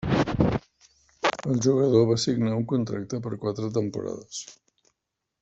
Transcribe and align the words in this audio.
El 1.51 1.61
jugador 1.65 2.07
va 2.13 2.17
signar 2.23 2.55
un 2.61 2.65
contracte 2.73 3.21
per 3.27 3.35
quatre 3.45 3.71
temporades. 3.79 4.43